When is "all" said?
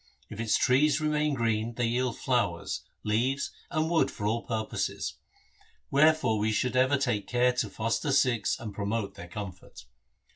4.25-4.41